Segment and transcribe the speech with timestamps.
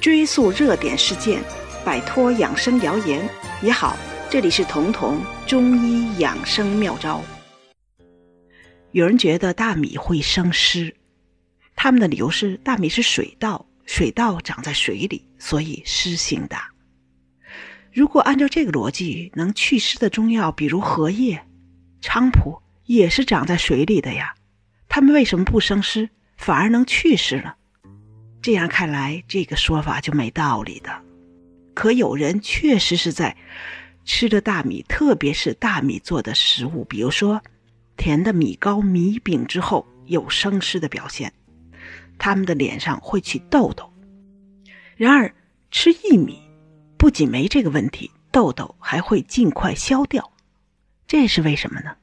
[0.00, 1.42] 追溯热点事件，
[1.84, 3.28] 摆脱养生谣言
[3.62, 3.96] 也好。
[4.28, 7.22] 这里是彤彤中医养生妙招。
[8.92, 10.94] 有人觉得大米会生湿，
[11.74, 16.70] 他们的理由是大米是水稻，水稻长在水里，所以湿性大。
[17.92, 21.46] 如果按照这个逻辑，能祛湿的中药，比如荷叶、
[22.02, 24.34] 菖蒲，也是长在水里的呀，
[24.88, 27.54] 它们为什么不生湿，反而能祛湿呢？
[28.46, 31.02] 这样看来，这个说法就没道理的。
[31.74, 33.36] 可有人确实是在
[34.04, 37.42] 吃着大米，特别是大米做的食物，比如说
[37.96, 41.32] 甜的米糕、米饼之后有生湿的表现，
[42.18, 43.92] 他们的脸上会起痘痘。
[44.94, 45.34] 然而
[45.72, 46.38] 吃薏米
[46.96, 50.30] 不仅没这个问题，痘痘还会尽快消掉。
[51.08, 51.96] 这是为什么呢？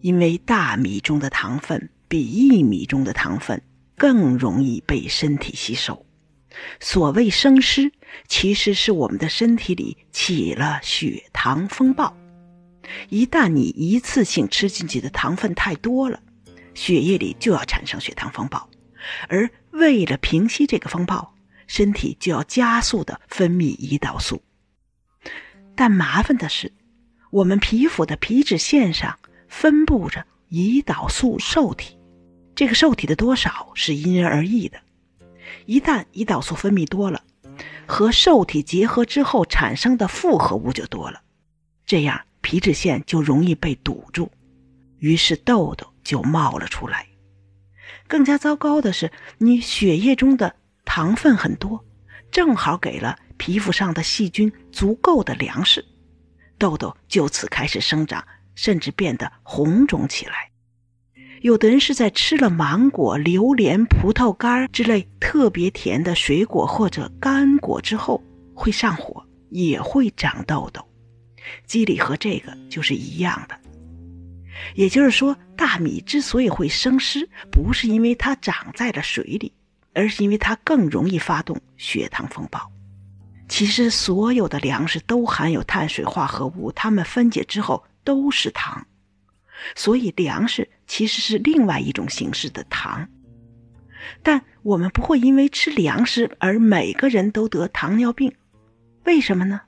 [0.00, 3.60] 因为大米中的糖分比薏米中的糖分。
[3.96, 6.04] 更容易被身体吸收。
[6.78, 7.92] 所谓生湿，
[8.28, 12.16] 其实是我们的身体里起了血糖风暴。
[13.08, 16.20] 一旦你一次性吃进去的糖分太多了，
[16.74, 18.68] 血液里就要产生血糖风暴。
[19.28, 21.34] 而为了平息这个风暴，
[21.66, 24.42] 身体就要加速的分泌胰岛素。
[25.74, 26.72] 但麻烦的是，
[27.30, 31.98] 我们皮肤的皮脂腺上分布着胰岛素受体。
[32.54, 34.80] 这个受体的多少是因人而异的，
[35.66, 37.22] 一旦胰岛素分泌多了，
[37.86, 41.22] 和受体结合之后产生的复合物就多了，
[41.84, 44.30] 这样皮脂腺就容易被堵住，
[44.98, 47.06] 于是痘痘就冒了出来。
[48.06, 51.84] 更加糟糕的是，你血液中的糖分很多，
[52.30, 55.84] 正好给了皮肤上的细菌足够的粮食，
[56.56, 60.50] 痘痘就此开始生长，甚至变得红肿起来。
[61.44, 70.82] 有的人是在吃了芒果、榴莲、葡萄干之类特别甜的水果或者干果之后会上火，也会长痘痘，
[71.66, 73.54] 机理和这个就是一样的。
[74.74, 79.52] 也就是说，大米之所以会生湿，不是因为它长在了水里，
[79.92, 82.58] 而是因为它更容易发动血糖风暴。
[83.50, 88.86] 其实，所有的粮食都含有碳水化合物，它们分解之后都是糖。
[89.74, 93.08] 所以，粮食其实是另外一种形式的糖，
[94.22, 98.32] 但我们不会因为吃粮食而每个人都得糖尿病。
[99.04, 99.60] 为什么呢？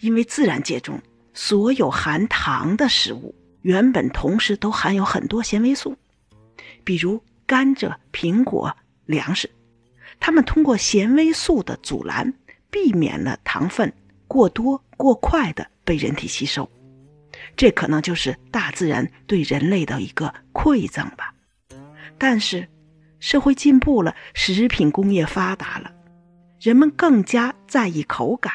[0.00, 1.00] 因为自然界中
[1.32, 5.96] 所有含糖的食物原本同时都含有很多纤维素，
[6.84, 9.50] 比如甘蔗、苹果、粮食，
[10.20, 12.32] 它们通过纤维素的阻拦，
[12.70, 13.92] 避免了糖分
[14.28, 16.70] 过多、过快的被人体吸收。
[17.56, 21.34] 这可能就是大自然对人类的一个馈赠吧。
[22.18, 22.68] 但是，
[23.18, 25.92] 社会进步了，食品工业发达了，
[26.60, 28.52] 人们更加在意口感，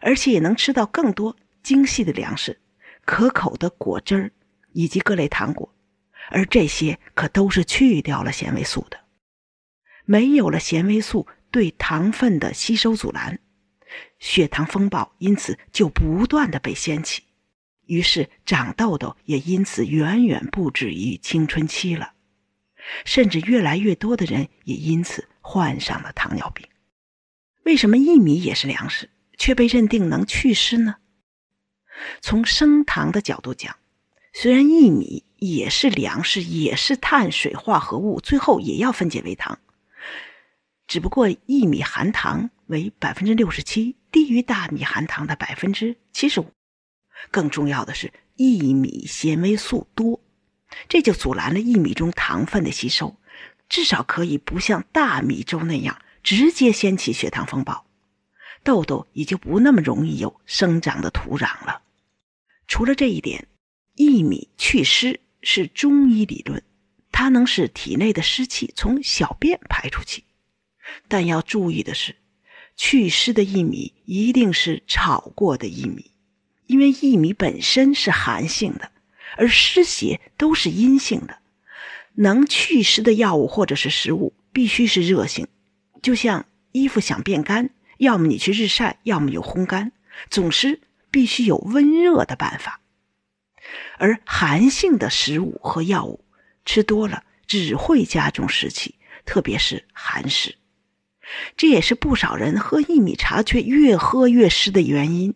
[0.00, 2.60] 而且也能吃到更多精细的粮食、
[3.04, 4.32] 可口的果汁儿
[4.72, 5.72] 以及各类糖果，
[6.30, 8.98] 而这些可都是去掉了纤维素的。
[10.04, 13.38] 没有了纤维素对糖分的吸收阻拦，
[14.18, 17.22] 血糖风暴因此就不断的被掀起。
[17.86, 22.14] 于是长痘痘也因此远远不止于青春期了，
[23.04, 26.66] 甚至越来越多的人也因此患上了糖尿病。
[27.64, 30.96] 为什么薏米也是粮食，却被认定能祛湿呢？
[32.20, 33.76] 从升糖的角度讲，
[34.32, 39.58] 虽然薏米也是粮食，也是碳水化合物，最后也要分解为糖，
[40.86, 46.46] 只不过薏米含糖为百分之六十七，低于大米含糖的百分之七十五。
[47.30, 50.20] 更重要的是，薏米纤维素多，
[50.88, 53.16] 这就阻拦了薏米中糖分的吸收，
[53.68, 57.86] 至少可以不像大米粥那样直接掀起血糖风暴，
[58.62, 61.82] 痘痘也就不那么容易有生长的土壤了。
[62.68, 63.48] 除了这一点，
[63.96, 66.62] 薏米祛湿是中医理论，
[67.10, 70.24] 它能使体内的湿气从小便排出去。
[71.08, 72.16] 但要注意的是，
[72.76, 76.11] 祛湿的薏米一定是炒过的薏米。
[76.72, 78.90] 因为薏米本身是寒性的，
[79.36, 81.36] 而湿邪都是阴性的，
[82.14, 85.48] 能祛湿的药物或者是食物必须是热性。
[86.00, 89.92] 就像衣服想变干，要么你去日晒，要么有烘干，
[90.30, 90.80] 总之
[91.10, 92.80] 必须有温热的办法。
[93.98, 96.24] 而寒性的食物和药物
[96.64, 98.94] 吃多了，只会加重湿气，
[99.26, 100.56] 特别是寒湿。
[101.58, 105.34] 这也是不少人喝薏米茶却越喝越湿的原因。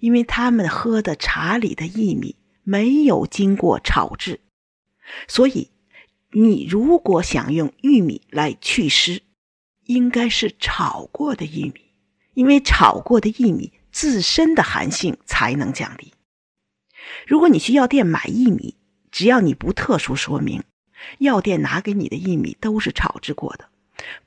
[0.00, 4.40] 因为他们喝的茶里的薏米没有经过炒制，
[5.28, 5.70] 所以
[6.32, 9.22] 你如果想用玉米来祛湿，
[9.84, 11.80] 应该是炒过的薏米，
[12.34, 16.12] 因为炒过的薏米自身的寒性才能降低。
[17.26, 18.76] 如果你去药店买薏米，
[19.10, 20.64] 只要你不特殊说明，
[21.18, 23.68] 药店拿给你的薏米都是炒制过的。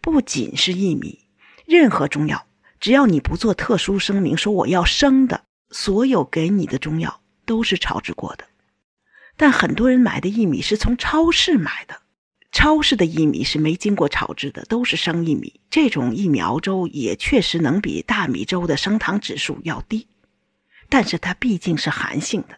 [0.01, 1.19] 不仅是薏米，
[1.65, 2.47] 任何中药，
[2.79, 8.45] 只要你不做特殊声明说我要生的，所有给你的中药都是炒制过的。
[9.35, 12.01] 但很多人买的薏米是从超市买的，
[12.51, 15.61] 超市的薏米是没经过炒制的，都是生薏米。
[15.69, 20.07] 这种薏米熬粥也确实能比大米粥的升糖指数要低，
[20.89, 22.57] 但是它毕竟是寒性的。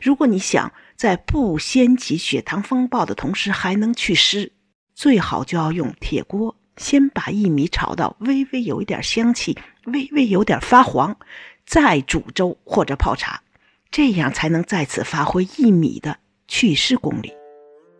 [0.00, 4.52] 如果你想在不掀起血糖风暴的同时还能祛湿，
[4.94, 11.16] 最好就要用铁锅，先把薏米炒到微微有一点香气，微微有点发黄，
[11.64, 13.42] 再煮粥或者泡茶，
[13.90, 16.18] 这样才能再次发挥薏米的
[16.48, 17.32] 祛湿功力。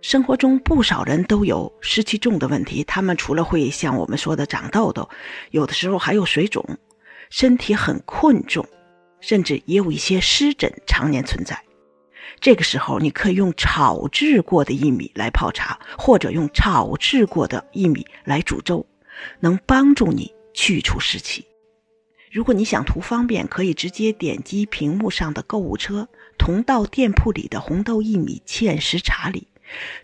[0.03, 5.09] 生活中不少人都有湿气重的问题，他们除了会像我们说的长痘痘，
[5.51, 6.63] 有的时候还有水肿，
[7.31, 8.67] 身体很困重，
[9.21, 11.59] 甚至也有一些湿疹常年存在。
[12.41, 18.87] 这个时候，你可以用炒制过的薏米来泡茶，或者用炒制过的薏米来煮粥，
[19.41, 21.45] 能帮助你去除湿气。
[22.31, 29.47] 如果你想图方便，可以直接点击屏幕上的购物车，同到店铺里的红豆薏米芡实茶里，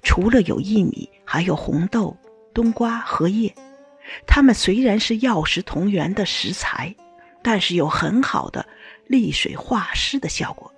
[0.03, 2.17] 除了有薏米，还有红豆、
[2.55, 3.53] 冬瓜、荷叶。
[4.27, 6.95] 它们虽然是药食同源的食材，
[7.43, 8.65] 但是有很好的
[9.07, 10.73] 利水化湿的效果。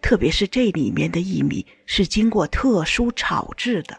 [0.00, 3.98] 特别是这里面的薏米是经过特殊炒制的，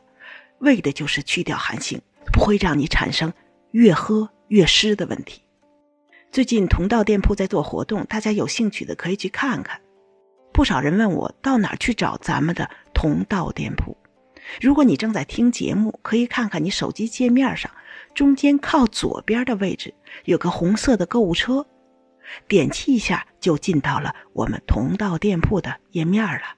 [0.59, 2.01] 为的就是去掉寒性，
[2.31, 3.31] 不会让你产生
[3.71, 5.41] 越喝越湿的问题。
[6.31, 9.81] 最近同道店铺在做活动，大家有兴趣的可以去看看。
[10.51, 13.95] 不少人问我到哪儿去找咱们的同道店铺。
[14.59, 17.71] 如果你正在听节目，可以看看你手机界面上
[18.15, 19.93] 中间靠左边的位置
[20.25, 21.65] 有个红色的购物车。
[22.47, 26.55] 点击一下就进到了我们同道店铺的页面了。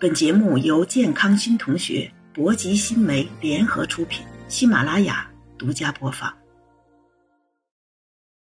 [0.00, 6.39] 本节目由健康新同学、博吉新媒联合出品，喜马拉雅独家播放。